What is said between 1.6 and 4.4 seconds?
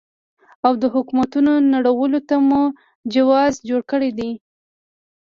نړولو ته مو جواز جوړ کړی دی.